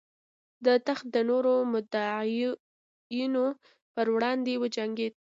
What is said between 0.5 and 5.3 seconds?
د تخت د نورو مدعیانو پر وړاندې وجنګېد.